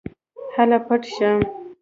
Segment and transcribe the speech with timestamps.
[0.55, 1.29] هله پټ شه.